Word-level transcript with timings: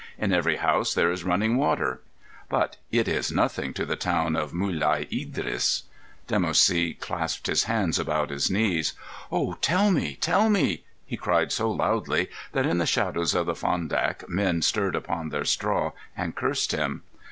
In 0.17 0.33
every 0.33 0.55
house 0.55 0.95
there 0.95 1.11
is 1.11 1.23
running 1.23 1.57
water. 1.57 2.01
But 2.49 2.77
it 2.91 3.07
is 3.07 3.31
nothing 3.31 3.71
to 3.75 3.85
the 3.85 3.95
town 3.95 4.35
of 4.35 4.51
Mulai 4.51 5.05
Idris." 5.13 5.83
Dimoussi 6.27 6.99
clasped 6.99 7.45
his 7.45 7.65
hands 7.65 7.99
about 7.99 8.31
his 8.31 8.49
knees. 8.49 8.93
"Oh, 9.31 9.53
tell 9.61 9.91
me! 9.91 10.15
Tell 10.19 10.49
me!" 10.49 10.83
he 11.05 11.17
cried 11.17 11.51
so 11.51 11.69
loudly 11.69 12.31
that 12.51 12.65
in 12.65 12.79
the 12.79 12.87
shadows 12.87 13.35
of 13.35 13.45
the 13.45 13.53
Fondak 13.53 14.27
men 14.27 14.63
stirred 14.63 14.95
upon 14.95 15.29
their 15.29 15.45
straw 15.45 15.91
and 16.17 16.35
cursed 16.35 16.71
him. 16.71 17.03